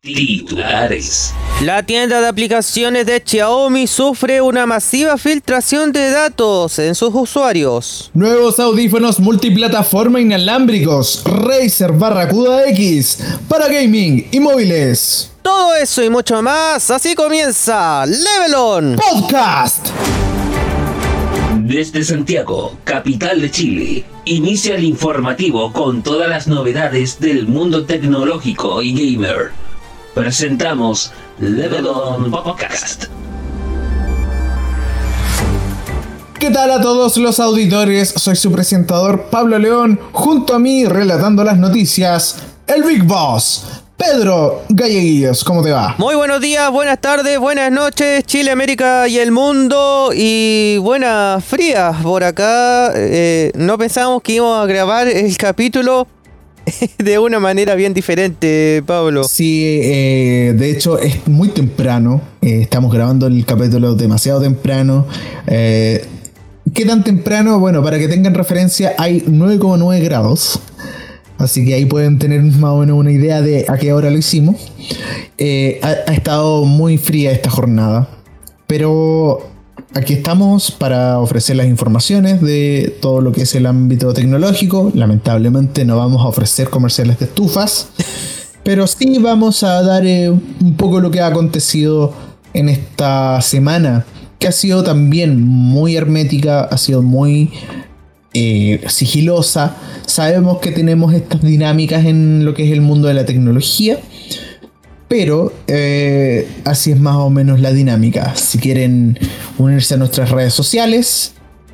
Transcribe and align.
Titulares. 0.00 1.34
La 1.64 1.82
tienda 1.82 2.20
de 2.20 2.28
aplicaciones 2.28 3.04
de 3.04 3.20
Xiaomi 3.20 3.88
sufre 3.88 4.40
una 4.40 4.64
masiva 4.64 5.18
filtración 5.18 5.90
de 5.90 6.10
datos 6.10 6.78
en 6.78 6.94
sus 6.94 7.12
usuarios. 7.12 8.08
Nuevos 8.14 8.60
audífonos 8.60 9.18
multiplataforma 9.18 10.20
inalámbricos 10.20 11.24
Razer 11.24 11.90
Barracuda 11.94 12.68
X 12.68 13.18
para 13.48 13.66
gaming 13.66 14.28
y 14.30 14.38
móviles. 14.38 15.32
Todo 15.42 15.74
eso 15.74 16.04
y 16.04 16.10
mucho 16.10 16.42
más, 16.42 16.92
así 16.92 17.16
comienza 17.16 18.06
Level 18.06 18.54
On 18.54 18.96
Podcast. 18.96 19.88
Desde 21.56 22.04
Santiago, 22.04 22.78
capital 22.84 23.40
de 23.40 23.50
Chile, 23.50 24.04
inicia 24.26 24.76
el 24.76 24.84
informativo 24.84 25.72
con 25.72 26.04
todas 26.04 26.28
las 26.30 26.46
novedades 26.46 27.18
del 27.18 27.48
mundo 27.48 27.84
tecnológico 27.84 28.80
y 28.80 28.92
gamer. 28.94 29.50
Presentamos 30.18 31.12
Level 31.38 31.86
On 31.86 32.28
Podcast. 32.28 33.04
¿Qué 36.40 36.50
tal 36.50 36.72
a 36.72 36.80
todos 36.82 37.16
los 37.18 37.38
auditores? 37.38 38.14
Soy 38.16 38.34
su 38.34 38.50
presentador 38.50 39.26
Pablo 39.30 39.60
León, 39.60 40.00
junto 40.10 40.56
a 40.56 40.58
mí 40.58 40.86
relatando 40.86 41.44
las 41.44 41.56
noticias, 41.56 42.42
el 42.66 42.82
Big 42.82 43.04
Boss, 43.04 43.64
Pedro 43.96 44.62
Galleguillos, 44.68 45.44
¿cómo 45.44 45.62
te 45.62 45.70
va? 45.70 45.94
Muy 45.98 46.16
buenos 46.16 46.40
días, 46.40 46.68
buenas 46.72 47.00
tardes, 47.00 47.38
buenas 47.38 47.70
noches, 47.70 48.24
Chile, 48.24 48.50
América 48.50 49.06
y 49.06 49.18
el 49.18 49.30
mundo. 49.30 50.10
Y 50.12 50.78
buenas 50.78 51.44
frías 51.44 51.96
por 52.02 52.24
acá. 52.24 52.90
Eh, 52.94 53.52
no 53.54 53.78
pensábamos 53.78 54.22
que 54.22 54.32
íbamos 54.32 54.64
a 54.64 54.66
grabar 54.66 55.06
el 55.06 55.36
capítulo 55.36 56.08
de 56.98 57.18
una 57.18 57.38
manera 57.40 57.74
bien 57.74 57.94
diferente, 57.94 58.82
Pablo. 58.86 59.24
Sí, 59.24 59.80
eh, 59.82 60.54
de 60.56 60.70
hecho 60.70 60.98
es 60.98 61.26
muy 61.26 61.48
temprano. 61.48 62.20
Eh, 62.42 62.60
estamos 62.62 62.92
grabando 62.92 63.26
el 63.26 63.44
capítulo 63.44 63.94
demasiado 63.94 64.40
temprano. 64.40 65.06
Eh, 65.46 66.04
¿Qué 66.74 66.84
tan 66.84 67.02
temprano? 67.02 67.58
Bueno, 67.58 67.82
para 67.82 67.98
que 67.98 68.08
tengan 68.08 68.34
referencia, 68.34 68.94
hay 68.98 69.22
9,9 69.22 70.02
grados. 70.02 70.60
Así 71.38 71.64
que 71.64 71.74
ahí 71.74 71.86
pueden 71.86 72.18
tener 72.18 72.42
más 72.42 72.72
o 72.72 72.78
menos 72.78 72.98
una 72.98 73.12
idea 73.12 73.40
de 73.40 73.64
a 73.68 73.76
qué 73.78 73.92
hora 73.92 74.10
lo 74.10 74.18
hicimos. 74.18 74.72
Ha 75.82 76.12
estado 76.12 76.64
muy 76.64 76.98
fría 76.98 77.30
esta 77.30 77.48
jornada. 77.48 78.08
Pero 78.66 79.48
aquí 79.94 80.14
estamos 80.14 80.70
para 80.70 81.18
ofrecer 81.18 81.56
las 81.56 81.66
informaciones 81.66 82.40
de 82.40 82.96
todo 83.00 83.20
lo 83.20 83.32
que 83.32 83.42
es 83.42 83.54
el 83.54 83.66
ámbito 83.66 84.12
tecnológico. 84.12 84.90
Lamentablemente 84.94 85.84
no 85.84 85.96
vamos 85.96 86.22
a 86.22 86.28
ofrecer 86.28 86.70
comerciales 86.70 87.18
de 87.18 87.26
estufas. 87.26 87.88
Pero 88.64 88.86
sí 88.86 89.18
vamos 89.18 89.62
a 89.62 89.82
dar 89.82 90.04
eh, 90.04 90.30
un 90.30 90.76
poco 90.76 91.00
lo 91.00 91.10
que 91.10 91.20
ha 91.20 91.28
acontecido 91.28 92.12
en 92.52 92.68
esta 92.68 93.40
semana. 93.40 94.04
Que 94.38 94.48
ha 94.48 94.52
sido 94.52 94.84
también 94.84 95.40
muy 95.40 95.96
hermética, 95.96 96.64
ha 96.64 96.76
sido 96.76 97.02
muy 97.02 97.50
eh, 98.34 98.84
sigilosa. 98.88 99.76
Sabemos 100.06 100.58
que 100.58 100.70
tenemos 100.70 101.14
estas 101.14 101.42
dinámicas 101.42 102.04
en 102.04 102.44
lo 102.44 102.54
que 102.54 102.66
es 102.66 102.72
el 102.72 102.82
mundo 102.82 103.08
de 103.08 103.14
la 103.14 103.24
tecnología. 103.24 103.98
Pero 105.08 105.52
eh, 105.66 106.46
así 106.64 106.92
es 106.92 107.00
más 107.00 107.16
o 107.16 107.30
menos 107.30 107.60
la 107.60 107.72
dinámica. 107.72 108.36
Si 108.36 108.58
quieren 108.58 109.18
unirse 109.56 109.94
a 109.94 109.96
nuestras 109.96 110.30
redes 110.30 110.52
sociales, 110.52 111.32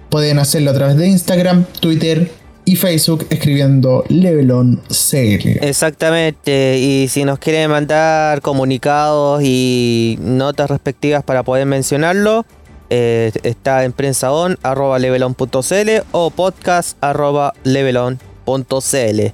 pueden 0.09 0.39
hacerlo 0.39 0.71
a 0.71 0.75
través 0.75 0.97
de 0.97 1.09
Instagram, 1.09 1.65
Twitter 1.81 2.31
y 2.65 2.77
Facebook 2.77 3.27
escribiendo 3.31 4.05
Levelon 4.09 4.81
CL. 4.89 5.59
Exactamente, 5.61 6.79
y 6.79 7.09
si 7.09 7.25
nos 7.25 7.39
quieren 7.39 7.71
mandar 7.71 8.41
comunicados 8.41 9.43
y 9.43 10.19
notas 10.21 10.71
respectivas 10.71 11.23
para 11.23 11.43
poder 11.43 11.67
mencionarlo, 11.67 12.47
eh, 12.91 13.33
está 13.43 13.85
en 13.85 13.93
prensaon 13.93 14.59
arroba 14.63 14.99
levelon.cl 14.99 15.91
o 16.13 16.31
podcast 16.31 16.97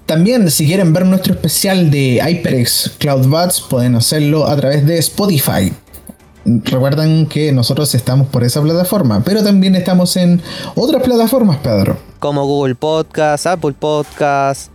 También, 0.07 0.51
si 0.51 0.67
quieren 0.67 0.93
ver 0.93 1.07
nuestro 1.07 1.35
especial 1.35 1.91
de 1.91 2.21
HyperX 2.23 2.93
CloudBuds, 2.99 3.63
pueden 3.63 3.97
hacerlo 3.97 4.47
a 4.47 4.57
través 4.57 4.87
de 4.87 4.99
Spotify. 4.99 5.73
Recuerden 6.45 7.27
que 7.27 7.53
nosotros 7.53 7.95
estamos 7.95 8.29
por 8.29 8.45
esa 8.45 8.63
plataforma, 8.63 9.23
pero 9.25 9.43
también 9.43 9.75
estamos 9.75 10.17
en 10.17 10.41
otras 10.75 11.03
plataformas, 11.03 11.59
Pedro. 11.59 11.99
Como 12.19 12.47
Google 12.47 12.75
Podcast, 12.75 13.47
Apple 13.47 13.75
Podcast, 13.79 14.71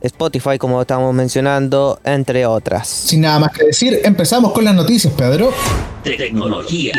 Spotify, 0.00 0.58
como 0.58 0.80
estamos 0.80 1.12
mencionando, 1.14 2.00
entre 2.04 2.46
otras. 2.46 2.88
Sin 2.88 3.22
nada 3.22 3.38
más 3.38 3.52
que 3.52 3.64
decir, 3.66 4.00
empezamos 4.04 4.52
con 4.52 4.64
las 4.64 4.74
noticias, 4.74 5.12
Pedro. 5.14 5.52
Tecnología. 6.04 6.92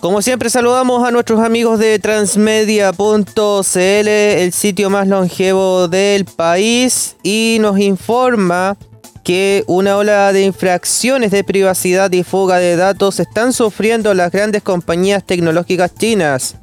Como 0.00 0.22
siempre 0.22 0.50
saludamos 0.50 1.06
a 1.06 1.10
nuestros 1.10 1.40
amigos 1.40 1.78
de 1.78 1.98
transmedia.cl, 1.98 4.08
el 4.08 4.52
sitio 4.52 4.90
más 4.90 5.08
longevo 5.08 5.88
del 5.88 6.26
país, 6.26 7.16
y 7.22 7.56
nos 7.60 7.80
informa 7.80 8.76
que 9.24 9.64
una 9.66 9.96
ola 9.96 10.32
de 10.32 10.44
infracciones 10.44 11.32
de 11.32 11.42
privacidad 11.42 12.12
y 12.12 12.22
fuga 12.22 12.58
de 12.58 12.76
datos 12.76 13.18
están 13.18 13.52
sufriendo 13.52 14.14
las 14.14 14.30
grandes 14.30 14.62
compañías 14.62 15.24
tecnológicas 15.24 15.92
chinas. 15.94 16.56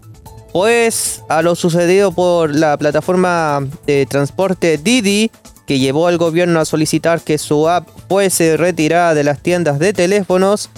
Pues 0.54 1.24
a 1.28 1.42
lo 1.42 1.56
sucedido 1.56 2.12
por 2.12 2.56
la 2.56 2.78
plataforma 2.78 3.68
de 3.88 4.06
transporte 4.06 4.78
Didi, 4.78 5.32
que 5.66 5.80
llevó 5.80 6.08
al 6.08 6.18
gobierno 6.18 6.60
a 6.60 6.66
solicitar 6.66 7.20
que 7.20 7.38
su 7.38 7.68
app 7.68 7.88
fuese 8.08 8.58
retirada 8.58 9.14
de 9.14 9.24
las 9.24 9.42
tiendas 9.42 9.80
de 9.80 9.92
teléfonos, 9.92 10.70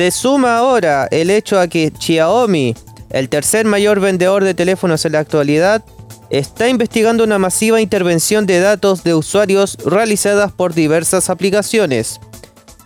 se 0.00 0.10
suma 0.10 0.56
ahora 0.56 1.08
el 1.10 1.28
hecho 1.28 1.60
a 1.60 1.68
que 1.68 1.92
Xiaomi, 1.98 2.74
el 3.10 3.28
tercer 3.28 3.66
mayor 3.66 4.00
vendedor 4.00 4.44
de 4.44 4.54
teléfonos 4.54 5.04
en 5.04 5.12
la 5.12 5.18
actualidad, 5.18 5.84
está 6.30 6.70
investigando 6.70 7.22
una 7.22 7.38
masiva 7.38 7.82
intervención 7.82 8.46
de 8.46 8.60
datos 8.60 9.04
de 9.04 9.12
usuarios 9.12 9.76
realizadas 9.84 10.52
por 10.52 10.72
diversas 10.72 11.28
aplicaciones. 11.28 12.18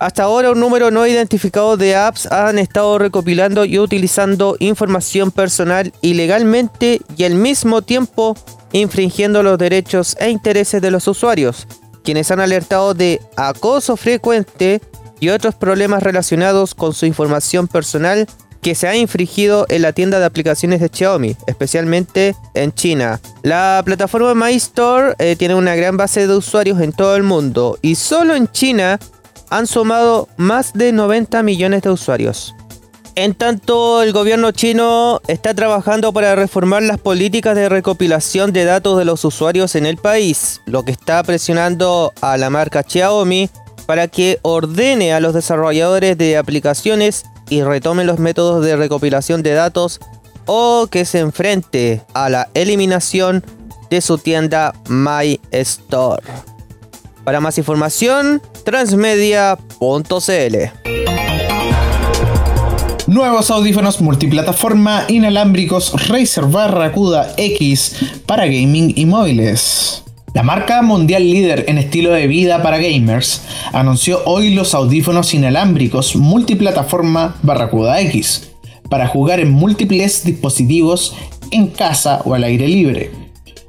Hasta 0.00 0.24
ahora 0.24 0.50
un 0.50 0.58
número 0.58 0.91
no 0.91 1.06
identificado 1.06 1.76
de 1.76 1.94
apps 1.94 2.26
han 2.32 2.58
estado 2.58 2.98
recopilando 2.98 3.64
y 3.64 3.78
utilizando 3.78 4.56
información 4.58 5.30
personal 5.30 5.92
ilegalmente 6.00 7.00
y 7.16 7.22
al 7.22 7.36
mismo 7.36 7.82
tiempo 7.82 8.36
infringiendo 8.72 9.44
los 9.44 9.56
derechos 9.56 10.16
e 10.19 10.30
intereses 10.30 10.82
de 10.82 10.91
los 10.91 11.06
usuarios, 11.06 11.69
quienes 12.03 12.32
han 12.32 12.41
alertado 12.41 12.92
de 12.92 13.20
acoso 13.36 13.97
frecuente 13.97 14.80
y 15.24 15.30
otros 15.30 15.54
problemas 15.54 16.02
relacionados 16.02 16.74
con 16.74 16.92
su 16.92 17.06
información 17.06 17.66
personal 17.66 18.26
que 18.60 18.74
se 18.74 18.88
ha 18.88 18.94
infringido 18.94 19.64
en 19.70 19.80
la 19.80 19.94
tienda 19.94 20.18
de 20.18 20.26
aplicaciones 20.26 20.80
de 20.80 20.90
Xiaomi, 20.92 21.34
especialmente 21.46 22.36
en 22.52 22.74
China. 22.74 23.22
La 23.42 23.80
plataforma 23.86 24.34
My 24.34 24.52
Store 24.56 25.14
eh, 25.18 25.34
tiene 25.36 25.54
una 25.54 25.76
gran 25.76 25.96
base 25.96 26.26
de 26.26 26.36
usuarios 26.36 26.78
en 26.82 26.92
todo 26.92 27.16
el 27.16 27.22
mundo 27.22 27.78
y 27.80 27.94
solo 27.94 28.34
en 28.34 28.48
China 28.48 28.98
han 29.48 29.66
sumado 29.66 30.28
más 30.36 30.74
de 30.74 30.92
90 30.92 31.42
millones 31.42 31.80
de 31.80 31.91
usuarios. 31.91 32.54
En 33.14 33.34
tanto, 33.34 34.02
el 34.02 34.12
gobierno 34.12 34.50
chino 34.50 35.22
está 35.26 35.54
trabajando 35.54 36.12
para 36.12 36.34
reformar 36.34 36.82
las 36.82 36.98
políticas 36.98 37.56
de 37.56 37.70
recopilación 37.70 38.52
de 38.52 38.66
datos 38.66 38.98
de 38.98 39.06
los 39.06 39.24
usuarios 39.24 39.74
en 39.74 39.86
el 39.86 39.96
país, 39.96 40.60
lo 40.66 40.84
que 40.84 40.92
está 40.92 41.22
presionando 41.22 42.12
a 42.20 42.36
la 42.36 42.50
marca 42.50 42.82
Xiaomi 42.82 43.48
para 43.87 44.09
que 44.09 44.39
ordene 44.43 45.12
a 45.12 45.21
los 45.21 45.34
desarrolladores 45.34 46.19
de 46.19 46.37
aplicaciones 46.37 47.25
y 47.50 47.62
retomen 47.62 48.06
los 48.06 48.19
métodos 48.19 48.65
de 48.65 48.77
recopilación 48.77 49.43
de 49.43 49.53
datos 49.53 50.00
o 50.47 50.89
que 50.91 51.05
se 51.05 51.21
enfrente 51.21 52.03
a 52.15 52.28
la 52.28 52.49
eliminación 52.55 53.45
de 53.91 54.00
su 54.00 54.19
tienda 54.19 54.75
My 54.89 55.41
Store. 55.50 56.22
Para 57.25 57.41
más 57.41 57.59
información, 57.59 58.42
transmedia.cl. 58.65 59.57
Nuevos 63.07 63.51
audífonos 63.51 64.01
multiplataforma 64.01 65.04
inalámbricos 65.09 66.09
Razer 66.09 66.47
Barracuda 66.47 67.34
X 67.37 67.97
para 68.27 68.47
gaming 68.47 68.95
y 68.97 69.04
móviles. 69.04 70.03
La 70.34 70.42
marca 70.42 70.83
mundial 70.83 71.31
líder 71.31 71.66
en 71.69 71.78
estilo 71.78 72.10
de 72.10 72.27
vida 72.27 72.60
para 72.60 72.78
gamers 72.78 73.42
anunció 73.72 74.21
hoy 74.25 74.51
los 74.51 74.75
audífonos 74.75 75.33
inalámbricos 75.33 76.16
multiplataforma 76.16 77.36
Barracuda 77.42 78.01
X 78.01 78.51
para 78.91 79.07
jugar 79.07 79.39
en 79.39 79.53
múltiples 79.53 80.25
dispositivos 80.25 81.15
en 81.53 81.69
casa 81.69 82.21
o 82.25 82.34
al 82.34 82.42
aire 82.42 82.66
libre, 82.66 83.13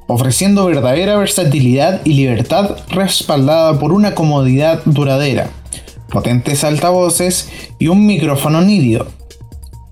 ofreciendo 0.08 0.66
verdadera 0.66 1.18
versatilidad 1.18 2.02
y 2.04 2.14
libertad 2.14 2.78
respaldada 2.90 3.80
por 3.80 3.94
una 3.94 4.16
comodidad 4.16 4.82
duradera, 4.86 5.52
potentes 6.10 6.64
altavoces 6.64 7.48
y 7.78 7.90
un 7.90 8.08
micrófono 8.08 8.62
nítido. 8.62 9.06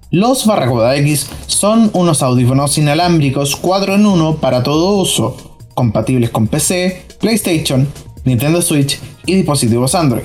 Los 0.09 0.47
Barracuda 0.47 0.95
X 0.95 1.29
son 1.45 1.91
unos 1.93 2.23
audífonos 2.23 2.79
inalámbricos 2.79 3.55
4 3.57 3.93
en 3.93 4.07
1 4.07 4.37
para 4.37 4.63
todo 4.63 4.95
uso, 4.95 5.52
compatibles 5.73 6.29
con 6.29 6.47
PC, 6.47 7.05
PlayStation, 7.19 7.87
Nintendo 8.25 8.61
Switch 8.61 8.99
y 9.25 9.35
dispositivos 9.35 9.95
Android. 9.95 10.23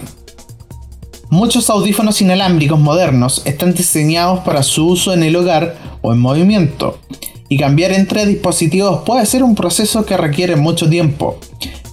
Muchos 1.30 1.68
audífonos 1.68 2.20
inalámbricos 2.22 2.80
modernos 2.80 3.42
están 3.44 3.74
diseñados 3.74 4.40
para 4.40 4.62
su 4.62 4.86
uso 4.86 5.12
en 5.12 5.22
el 5.22 5.36
hogar 5.36 5.76
o 6.00 6.12
en 6.12 6.18
movimiento, 6.18 6.98
y 7.48 7.58
cambiar 7.58 7.92
entre 7.92 8.26
dispositivos 8.26 9.02
puede 9.04 9.26
ser 9.26 9.42
un 9.42 9.54
proceso 9.54 10.04
que 10.04 10.16
requiere 10.16 10.56
mucho 10.56 10.88
tiempo, 10.88 11.38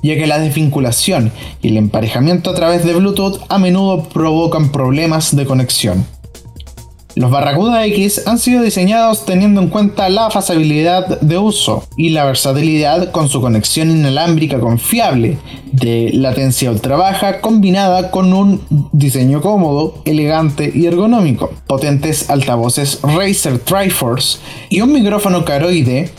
ya 0.04 0.16
que 0.16 0.28
la 0.28 0.40
desvinculación 0.40 1.32
y 1.62 1.70
el 1.70 1.78
emparejamiento 1.78 2.50
a 2.50 2.56
través 2.56 2.86
de 2.86 2.94
Bluetooth 2.94 3.42
a 3.50 3.58
menudo 3.58 4.04
provocan 4.04 4.72
problemas 4.72 5.36
de 5.36 5.46
conexión. 5.46 6.06
Los 7.16 7.32
Barracuda 7.32 7.86
X 7.86 8.24
han 8.26 8.38
sido 8.38 8.62
diseñados 8.62 9.26
teniendo 9.26 9.62
en 9.62 9.70
cuenta 9.70 10.10
la 10.10 10.30
facilidad 10.30 11.22
de 11.22 11.38
uso 11.38 11.88
y 11.96 12.10
la 12.10 12.26
versatilidad 12.26 13.12
con 13.12 13.30
su 13.30 13.40
conexión 13.40 13.90
inalámbrica 13.90 14.60
confiable 14.60 15.38
de 15.72 16.10
latencia 16.14 16.70
ultra 16.70 16.98
baja 16.98 17.40
combinada 17.40 18.12
con 18.12 18.34
un 18.34 18.90
diseño 18.92 19.42
cómodo, 19.42 20.02
elegante 20.04 20.70
y 20.76 20.88
ergonómico, 20.88 21.54
potentes 21.68 22.30
altavoces 22.30 23.00
Razer 23.02 23.60
Triforce 23.60 24.40
y 24.70 24.82
un 24.82 24.92
micrófono 24.92 25.46
caroide 25.46 26.12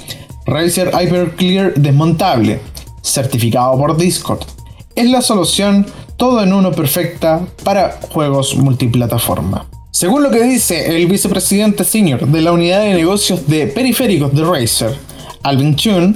Razer 0.46 0.92
Hyperclear 0.98 1.74
desmontable, 1.74 2.60
certificado 3.02 3.76
por 3.76 3.98
Discord. 3.98 4.46
Es 4.94 5.10
la 5.10 5.20
solución 5.20 5.84
todo 6.16 6.42
en 6.42 6.54
uno 6.54 6.72
perfecta 6.72 7.46
para 7.64 7.98
juegos 8.10 8.56
multiplataforma. 8.56 9.66
Según 9.98 10.22
lo 10.22 10.30
que 10.30 10.42
dice 10.42 10.94
el 10.94 11.06
vicepresidente 11.06 11.82
senior 11.82 12.28
de 12.28 12.42
la 12.42 12.52
unidad 12.52 12.82
de 12.82 12.92
negocios 12.92 13.46
de 13.46 13.66
periféricos 13.66 14.30
de 14.34 14.44
Razer, 14.44 14.94
Alvin 15.42 15.74
Chun, 15.74 16.14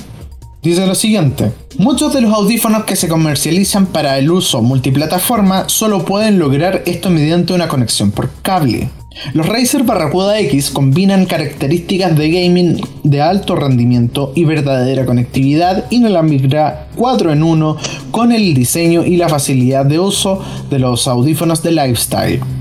dice 0.62 0.86
lo 0.86 0.94
siguiente. 0.94 1.50
Muchos 1.78 2.12
de 2.12 2.20
los 2.20 2.30
audífonos 2.30 2.84
que 2.84 2.94
se 2.94 3.08
comercializan 3.08 3.86
para 3.86 4.18
el 4.18 4.30
uso 4.30 4.60
multiplataforma 4.60 5.66
solo 5.70 6.04
pueden 6.04 6.38
lograr 6.38 6.82
esto 6.84 7.08
mediante 7.08 7.54
una 7.54 7.68
conexión 7.68 8.10
por 8.10 8.28
cable. 8.42 8.90
Los 9.32 9.46
Razer 9.46 9.84
Barracuda 9.84 10.38
X 10.40 10.68
combinan 10.68 11.24
características 11.24 12.14
de 12.18 12.30
gaming 12.30 12.82
de 13.02 13.22
alto 13.22 13.56
rendimiento 13.56 14.34
y 14.36 14.44
verdadera 14.44 15.06
conectividad 15.06 15.86
inalámbrica 15.88 16.88
4 16.96 17.32
en 17.32 17.42
1 17.42 17.76
con 18.10 18.32
el 18.32 18.52
diseño 18.52 19.06
y 19.06 19.16
la 19.16 19.30
facilidad 19.30 19.86
de 19.86 19.98
uso 19.98 20.44
de 20.68 20.78
los 20.80 21.08
audífonos 21.08 21.62
de 21.62 21.72
lifestyle. 21.72 22.59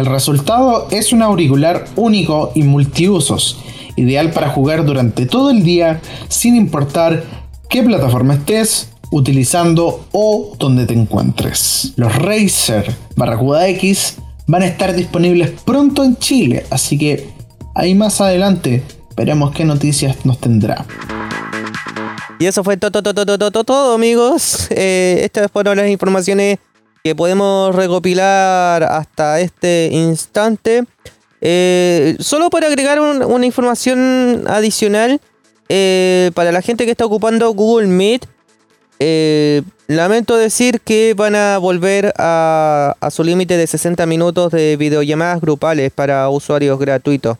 El 0.00 0.06
resultado 0.06 0.88
es 0.90 1.12
un 1.12 1.20
auricular 1.20 1.84
único 1.94 2.52
y 2.54 2.62
multiusos, 2.62 3.58
ideal 3.96 4.30
para 4.30 4.48
jugar 4.48 4.86
durante 4.86 5.26
todo 5.26 5.50
el 5.50 5.62
día 5.62 6.00
sin 6.30 6.56
importar 6.56 7.22
qué 7.68 7.82
plataforma 7.82 8.32
estés 8.32 8.88
utilizando 9.10 10.06
o 10.12 10.56
donde 10.58 10.86
te 10.86 10.94
encuentres. 10.94 11.92
Los 11.96 12.16
Razer 12.16 12.96
Barracuda 13.14 13.68
X 13.68 14.16
van 14.46 14.62
a 14.62 14.68
estar 14.68 14.94
disponibles 14.94 15.50
pronto 15.66 16.02
en 16.02 16.16
Chile, 16.16 16.64
así 16.70 16.96
que 16.96 17.28
ahí 17.74 17.94
más 17.94 18.22
adelante 18.22 18.82
veremos 19.18 19.50
qué 19.50 19.66
noticias 19.66 20.24
nos 20.24 20.38
tendrá. 20.38 20.86
Y 22.38 22.46
eso 22.46 22.64
fue 22.64 22.78
todo, 22.78 23.02
todo, 23.02 23.12
todo, 23.12 23.36
todo, 23.36 23.64
todo 23.64 23.94
amigos. 23.94 24.66
Eh, 24.70 25.20
estas 25.24 25.50
fueron 25.52 25.76
las 25.76 25.90
informaciones 25.90 26.58
que 27.02 27.14
podemos 27.14 27.74
recopilar 27.74 28.82
hasta 28.84 29.40
este 29.40 29.88
instante. 29.92 30.84
Eh, 31.40 32.16
solo 32.20 32.50
para 32.50 32.66
agregar 32.66 33.00
una 33.00 33.46
información 33.46 34.44
adicional 34.46 35.20
eh, 35.68 36.30
para 36.34 36.52
la 36.52 36.62
gente 36.62 36.84
que 36.84 36.90
está 36.90 37.06
ocupando 37.06 37.52
Google 37.54 37.86
Meet. 37.86 38.26
Eh, 39.02 39.62
lamento 39.86 40.36
decir 40.36 40.82
que 40.82 41.14
van 41.14 41.34
a 41.34 41.56
volver 41.56 42.12
a, 42.18 42.96
a 43.00 43.10
su 43.10 43.24
límite 43.24 43.56
de 43.56 43.66
60 43.66 44.04
minutos 44.04 44.52
de 44.52 44.76
videollamadas 44.76 45.40
grupales 45.40 45.90
para 45.90 46.28
usuarios 46.28 46.78
gratuitos. 46.78 47.38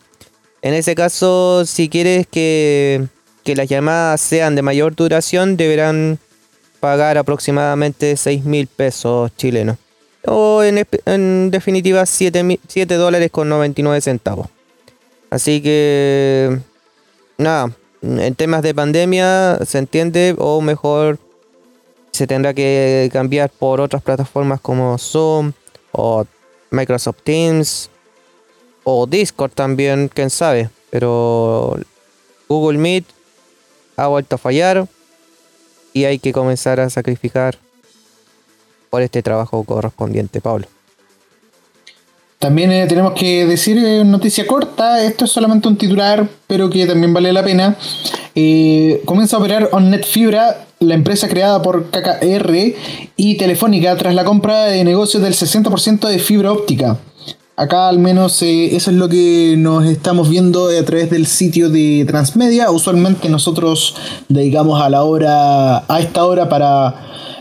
En 0.63 0.73
ese 0.73 0.95
caso, 0.95 1.65
si 1.65 1.87
quieres 1.89 2.25
que, 2.25 3.05
que 3.43 3.55
las 3.55 3.67
llamadas 3.67 4.21
sean 4.21 4.55
de 4.55 4.61
mayor 4.63 4.95
duración, 4.95 5.57
deberán 5.57 6.19
pagar 6.81 7.17
aproximadamente 7.17 8.17
6 8.17 8.43
mil 8.43 8.67
pesos 8.67 9.31
chilenos. 9.37 9.77
O 10.25 10.61
en, 10.63 11.49
definitiva 11.51 12.05
7, 12.05 12.59
7 12.67 12.95
dólares 12.95 13.31
con 13.31 13.47
99 13.47 14.01
centavos. 14.01 14.47
Así 15.29 15.61
que, 15.61 16.59
nada, 17.37 17.71
en 18.01 18.35
temas 18.35 18.61
de 18.63 18.75
pandemia 18.75 19.59
se 19.65 19.77
entiende 19.77 20.35
o 20.37 20.59
mejor 20.59 21.17
se 22.11 22.27
tendrá 22.27 22.53
que 22.53 23.09
cambiar 23.13 23.49
por 23.49 23.79
otras 23.79 24.01
plataformas 24.01 24.59
como 24.59 24.97
Zoom 24.97 25.53
o 25.93 26.25
Microsoft 26.71 27.21
Teams 27.23 27.89
o 28.83 29.05
Discord 29.05 29.51
también, 29.53 30.09
quién 30.13 30.29
sabe. 30.29 30.69
Pero 30.89 31.77
Google 32.49 32.79
Meet 32.79 33.05
ha 33.95 34.07
vuelto 34.07 34.35
a 34.35 34.39
fallar 34.39 34.87
y 35.93 36.05
hay 36.05 36.19
que 36.19 36.33
comenzar 36.33 36.79
a 36.79 36.89
sacrificar 36.89 37.57
por 38.89 39.01
este 39.01 39.21
trabajo 39.23 39.63
correspondiente, 39.63 40.41
Pablo. 40.41 40.67
También 42.41 42.71
eh, 42.71 42.87
tenemos 42.87 43.13
que 43.13 43.45
decir 43.45 43.77
eh, 43.77 44.03
noticia 44.03 44.47
corta, 44.47 45.03
esto 45.03 45.25
es 45.25 45.31
solamente 45.31 45.67
un 45.67 45.77
titular, 45.77 46.27
pero 46.47 46.71
que 46.71 46.87
también 46.87 47.13
vale 47.13 47.31
la 47.31 47.43
pena. 47.43 47.75
Eh, 48.33 49.03
comienza 49.05 49.35
a 49.35 49.39
operar 49.39 49.69
OnNet 49.71 50.03
Fibra, 50.03 50.65
la 50.79 50.95
empresa 50.95 51.29
creada 51.29 51.61
por 51.61 51.91
KKR 51.91 52.73
y 53.15 53.37
Telefónica 53.37 53.95
tras 53.95 54.15
la 54.15 54.23
compra 54.23 54.65
de 54.65 54.83
negocios 54.83 55.21
del 55.21 55.35
60% 55.35 56.07
de 56.07 56.17
fibra 56.17 56.51
óptica. 56.51 56.97
Acá 57.61 57.89
al 57.89 57.99
menos 57.99 58.41
eh, 58.41 58.75
eso 58.75 58.89
es 58.89 58.97
lo 58.97 59.07
que 59.07 59.53
nos 59.55 59.85
estamos 59.85 60.29
viendo 60.29 60.69
a 60.69 60.83
través 60.83 61.11
del 61.11 61.27
sitio 61.27 61.69
de 61.69 62.05
Transmedia. 62.07 62.71
Usualmente 62.71 63.29
nosotros 63.29 63.93
dedicamos 64.27 64.81
a 64.81 64.89
la 64.89 65.03
hora, 65.03 65.83
a 65.87 65.99
esta 65.99 66.25
hora 66.25 66.49
para 66.49 66.95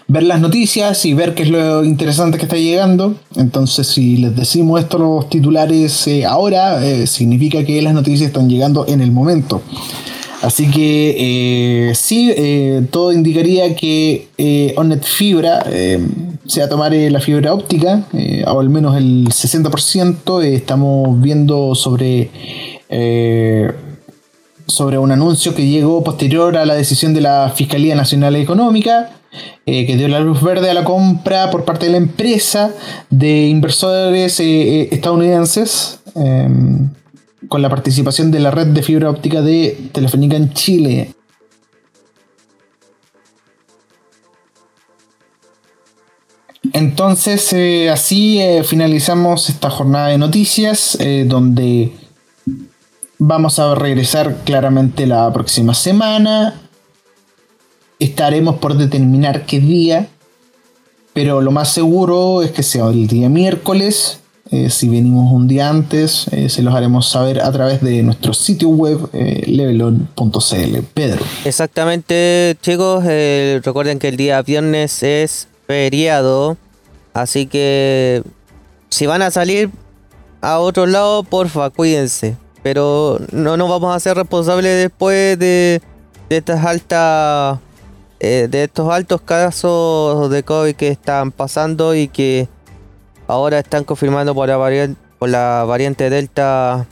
ver 0.09 0.25
las 0.25 0.43
noticias 0.43 1.07
y 1.07 1.15
ver 1.15 1.35
qué 1.35 1.45
es 1.45 1.49
lo 1.49 1.85
interesante 1.85 2.37
que 2.37 2.45
está 2.45 2.59
llegando. 2.59 3.15
Entonces, 3.37 3.87
si 3.87 4.19
les 4.19 4.37
decimos 4.37 4.79
esto 4.81 4.99
los 4.99 5.31
titulares 5.31 6.07
eh, 6.07 6.27
ahora, 6.27 6.85
eh, 6.85 7.07
significa 7.07 7.65
que 7.65 7.81
las 7.81 7.95
noticias 7.95 8.27
están 8.27 8.51
llegando 8.51 8.85
en 8.87 9.01
el 9.01 9.13
momento. 9.13 9.63
Así 10.43 10.71
que 10.71 11.93
sí, 11.95 12.35
todo 12.91 13.13
indicaría 13.13 13.75
que 13.77 14.29
Onet 14.77 15.05
Fibra 15.05 15.65
sea 16.51 16.69
tomar 16.69 16.93
eh, 16.93 17.11
la 17.11 17.21
fibra 17.21 17.55
óptica, 17.55 18.05
eh, 18.13 18.45
o 18.47 18.61
al 18.61 18.69
menos 18.69 18.97
el 18.97 19.29
60%. 19.29 20.43
Eh, 20.43 20.55
estamos 20.55 21.21
viendo 21.21 21.75
sobre, 21.75 22.31
sobre 24.67 24.99
un 24.99 25.13
anuncio 25.13 25.55
que 25.55 25.67
llegó 25.67 26.03
posterior 26.03 26.57
a 26.57 26.67
la 26.67 26.75
decisión 26.75 27.15
de 27.15 27.21
la 27.21 27.53
Fiscalía 27.55 27.95
Nacional 27.95 28.37
Económica, 28.37 29.11
que 29.65 29.97
dio 29.97 30.09
la 30.09 30.19
luz 30.19 30.43
verde 30.43 30.69
a 30.71 30.75
la 30.75 30.83
compra 30.83 31.51
por 31.53 31.65
parte 31.65 31.87
de 31.87 31.93
la 31.93 31.99
empresa 31.99 32.73
de 33.11 33.47
inversores 33.47 34.41
estadounidenses. 34.41 36.01
Con 37.51 37.63
la 37.63 37.69
participación 37.69 38.31
de 38.31 38.39
la 38.39 38.53
red 38.53 38.69
de 38.69 38.81
fibra 38.81 39.11
óptica 39.11 39.43
de 39.43 39.91
Telefónica 39.93 40.37
en 40.37 40.53
Chile. 40.53 41.15
Entonces, 46.73 47.53
eh, 47.53 47.91
así 47.91 48.41
eh, 48.41 48.63
finalizamos 48.63 49.51
esta 49.51 49.69
jornada 49.69 50.09
de 50.09 50.19
noticias, 50.19 50.97
eh, 51.01 51.25
donde 51.27 51.93
vamos 53.19 53.59
a 53.59 53.75
regresar 53.75 54.45
claramente 54.45 55.05
la 55.05 55.33
próxima 55.33 55.75
semana. 55.75 56.55
Estaremos 57.99 58.59
por 58.59 58.77
determinar 58.77 59.45
qué 59.45 59.59
día, 59.59 60.07
pero 61.15 61.41
lo 61.41 61.51
más 61.51 61.73
seguro 61.73 62.43
es 62.43 62.53
que 62.53 62.63
sea 62.63 62.87
el 62.91 63.09
día 63.09 63.29
miércoles. 63.29 64.20
Si 64.69 64.89
venimos 64.89 65.33
un 65.33 65.47
día 65.47 65.69
antes, 65.69 66.27
se 66.49 66.63
los 66.63 66.75
haremos 66.75 67.09
saber 67.09 67.41
a 67.41 67.53
través 67.53 67.81
de 67.83 68.03
nuestro 68.03 68.35
sitio 68.35 68.69
web 68.69 69.09
levelon.cl. 69.13 70.79
Pedro. 70.93 71.25
Exactamente, 71.45 72.57
chicos. 72.61 73.05
recuerden 73.05 73.99
que 73.99 74.09
el 74.09 74.17
día 74.17 74.43
viernes 74.43 75.03
es 75.03 75.47
feriado. 75.67 76.57
Así 77.13 77.47
que 77.47 78.23
si 78.89 79.07
van 79.07 79.23
a 79.23 79.31
salir 79.31 79.71
a 80.41 80.59
otro 80.59 80.87
lado, 80.87 81.23
porfa, 81.23 81.71
cuídense. 81.71 82.37
Pero 82.63 83.19
no 83.33 83.57
nos 83.57 83.71
vamos 83.71 83.95
a 83.95 84.01
ser 84.01 84.17
responsables 84.17 84.83
después 84.83 85.39
de, 85.39 85.81
estas 86.29 86.65
altas 86.65 87.59
eh, 88.19 88.49
de 88.51 88.65
estos 88.65 88.93
altos 88.93 89.21
casos 89.23 90.31
de 90.31 90.43
COVID 90.43 90.75
que 90.75 90.89
están 90.89 91.33
pasando 91.33 91.95
y 91.95 92.09
que 92.09 92.49
ahora 93.31 93.61
están 93.61 93.85
confirmando 93.85 94.35
por 94.35 94.49
la 94.49 94.57
variante, 94.57 95.01
por 95.19 95.29
la 95.29 95.65
variante 95.67 96.11
Delta 96.11 96.87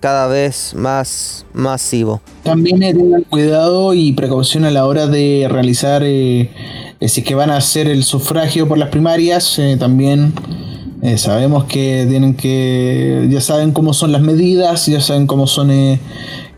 cada 0.00 0.26
vez 0.26 0.74
más 0.74 1.44
masivo. 1.52 2.20
También 2.42 2.80
tengan 2.80 3.22
cuidado 3.24 3.92
y 3.94 4.12
precaución 4.12 4.64
a 4.64 4.70
la 4.70 4.86
hora 4.86 5.06
de 5.06 5.46
realizar, 5.50 6.02
eh, 6.02 6.50
eh, 7.00 7.08
si 7.08 7.20
es 7.20 7.26
que 7.26 7.34
van 7.34 7.50
a 7.50 7.56
hacer 7.56 7.86
el 7.86 8.02
sufragio 8.04 8.66
por 8.66 8.78
las 8.78 8.88
primarias, 8.88 9.58
eh, 9.58 9.76
también 9.78 10.32
sabemos 11.16 11.64
que 11.64 12.06
tienen 12.10 12.34
que, 12.34 13.26
ya 13.30 13.40
saben 13.40 13.72
cómo 13.72 13.94
son 13.94 14.12
las 14.12 14.20
medidas, 14.20 14.84
ya 14.84 15.00
saben 15.00 15.26
cómo 15.26 15.46
son 15.46 15.70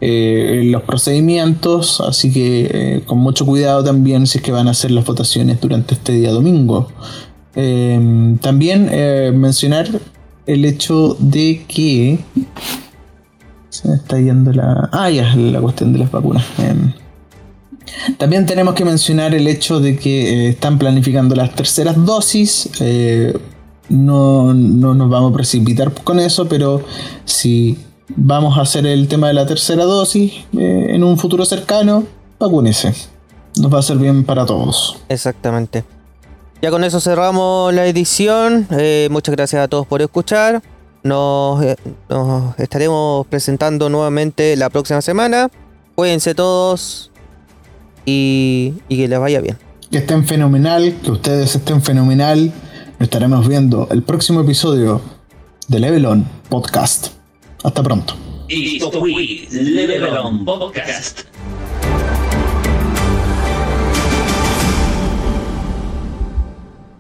los 0.00 0.82
procedimientos, 0.82 2.00
así 2.00 2.32
que 2.32 3.02
con 3.06 3.18
mucho 3.18 3.46
cuidado 3.46 3.84
también 3.84 4.26
si 4.26 4.38
es 4.38 4.44
que 4.44 4.50
van 4.50 4.66
a 4.66 4.72
hacer 4.72 4.90
las 4.90 5.04
votaciones 5.04 5.60
durante 5.60 5.94
este 5.94 6.14
día 6.14 6.32
domingo. 6.32 6.88
Eh, 7.54 8.37
también 8.40 8.88
eh, 8.90 9.32
mencionar 9.35 9.88
el 10.47 10.64
hecho 10.64 11.16
de 11.18 11.64
que 11.68 12.18
se 13.68 13.88
me 13.88 13.94
está 13.94 14.18
yendo 14.18 14.52
la. 14.52 14.88
Ah, 14.92 15.11
ya, 15.11 15.35
la 15.37 15.61
cuestión 15.61 15.92
de 15.92 15.99
las 16.00 16.11
vacunas. 16.11 16.44
Em, 16.59 16.92
también 18.16 18.47
tenemos 18.47 18.75
que 18.75 18.85
mencionar 18.85 19.35
el 19.35 19.47
hecho 19.47 19.80
de 19.80 19.97
que 19.97 20.47
eh, 20.47 20.49
están 20.50 20.78
planificando 20.78 21.35
las 21.35 21.54
terceras 21.54 22.02
dosis. 22.04 22.71
eh, 22.80 23.37
no, 23.88 24.54
no 24.54 24.94
nos 24.94 25.11
vamos 25.11 25.32
a 25.32 25.35
precipitar 25.35 25.92
con 25.92 26.18
eso, 26.18 26.49
pero 26.49 26.82
si 27.26 27.76
vamos 28.16 28.56
a 28.56 28.62
hacer 28.62 28.87
el 28.87 29.06
tema 29.06 29.28
de 29.28 29.35
la 29.35 29.44
tercera 29.44 29.85
dosis 29.85 30.32
en 30.54 31.04
un 31.04 31.18
futuro 31.18 31.44
cercano, 31.44 32.04
vacúnese. 32.38 32.94
Nos 33.59 33.71
va 33.71 33.78
a 33.78 33.80
hacer 33.80 33.99
bien 33.99 34.25
para 34.25 34.47
todos. 34.47 34.99
Exactamente. 35.11 35.85
Ya 36.62 36.71
con 36.71 36.85
eso 36.85 37.00
cerramos 37.00 37.75
la 37.75 37.85
edición. 37.87 38.69
Eh, 38.71 39.09
muchas 39.11 39.35
gracias 39.35 39.64
a 39.64 39.66
todos 39.66 39.85
por 39.85 40.00
escuchar. 40.00 40.62
Nos, 41.02 41.61
eh, 41.64 41.75
nos 42.09 42.57
estaremos 42.57 43.26
presentando 43.26 43.88
nuevamente 43.88 44.54
la 44.54 44.71
próxima 44.71 45.02
semana. 45.02 45.50
Cuídense 45.97 46.37
todos 46.37 47.11
y, 48.07 48.75
y 48.88 48.97
que 48.97 49.09
les 49.09 49.19
vaya 49.19 49.40
bien. 49.40 49.59
Que 49.90 49.99
estén 49.99 50.25
fenomenal, 50.25 50.95
que 51.02 51.11
ustedes 51.11 51.57
estén 51.57 51.83
fenomenal. 51.83 52.52
Nos 53.00 53.07
estaremos 53.09 53.49
viendo 53.49 53.88
el 53.90 54.04
próximo 54.04 54.42
episodio 54.42 55.00
de 55.66 55.81
Level 55.81 56.07
On 56.07 56.25
Podcast. 56.49 57.09
Hasta 57.64 57.83
pronto. 57.83 58.14
Esto 58.49 59.00
fue 59.00 59.49
Level 59.50 60.04
On 60.04 60.45
Podcast. 60.45 61.23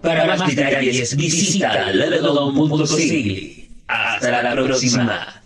Para 0.02 0.36
más 0.36 0.54
detalles 0.54 1.16
visita 1.16 1.92
levelon.cl. 1.92 3.68
Hasta 3.86 4.42
la 4.42 4.52
próxima. 4.52 5.41